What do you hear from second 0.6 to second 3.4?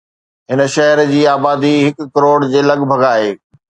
شهر جي آبادي هڪ ڪروڙ جي لڳ ڀڳ آهي